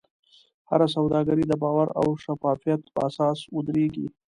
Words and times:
هره 0.69 0.87
سوداګري 0.95 1.43
د 1.47 1.53
باور 1.63 1.87
او 1.99 2.07
شفافیت 2.23 2.81
په 2.93 2.99
اساس 3.09 3.39
ودریږي. 3.55 4.07